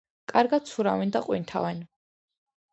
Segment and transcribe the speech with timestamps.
[0.31, 1.87] კარგად ცურავენ და ყვინთავენ.